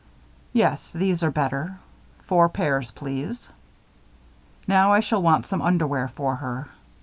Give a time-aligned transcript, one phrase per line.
[0.51, 1.77] Yes, these are better.
[2.25, 3.49] Four pairs, please.
[4.67, 6.69] "Now I shall want some underwear for her.